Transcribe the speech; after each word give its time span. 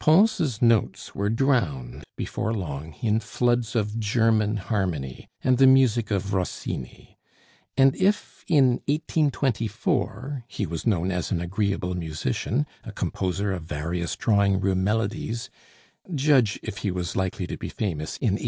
Pons' 0.00 0.60
notes 0.60 1.14
were 1.14 1.30
drowned 1.30 2.02
before 2.16 2.52
long 2.52 2.94
in 3.02 3.20
floods 3.20 3.76
of 3.76 4.00
German 4.00 4.56
harmony 4.56 5.28
and 5.44 5.58
the 5.58 5.66
music 5.68 6.10
of 6.10 6.34
Rossini; 6.34 7.16
and 7.76 7.94
if 7.94 8.44
in 8.48 8.80
1824 8.88 10.42
he 10.48 10.66
was 10.66 10.88
known 10.88 11.12
as 11.12 11.30
an 11.30 11.40
agreeable 11.40 11.94
musician, 11.94 12.66
a 12.82 12.90
composer 12.90 13.52
of 13.52 13.62
various 13.62 14.16
drawing 14.16 14.58
room 14.58 14.82
melodies, 14.82 15.50
judge 16.12 16.58
if 16.64 16.78
he 16.78 16.90
was 16.90 17.14
likely 17.14 17.46
to 17.46 17.56
be 17.56 17.68
famous 17.68 18.16
in 18.16 18.38
183l! 18.38 18.44